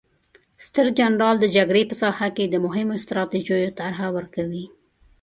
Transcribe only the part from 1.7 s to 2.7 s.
په ساحه کې د